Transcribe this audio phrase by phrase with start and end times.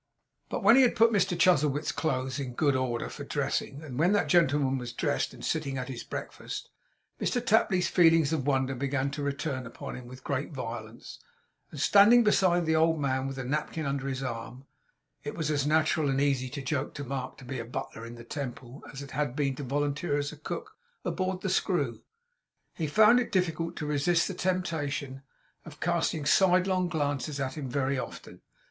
[0.49, 4.13] But when he had put Mr Chuzzlewit's clothes in good order for dressing, and when
[4.13, 6.71] that gentleman was dressed and sitting at his breakfast,
[7.19, 11.19] Mr Tapley's feelings of wonder began to return upon him with great violence;
[11.69, 14.65] and, standing beside the old man with a napkin under his arm
[15.23, 18.15] (it was as natural and easy to joke to Mark to be a butler in
[18.15, 20.75] the Temple, as it had been to volunteer as cook
[21.05, 22.01] on board the Screw),
[22.73, 25.21] he found it difficult to resist the temptation
[25.63, 28.41] of casting sidelong glances at him very often.